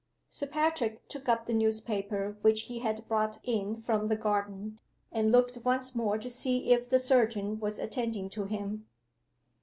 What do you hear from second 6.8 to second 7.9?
the surgeon was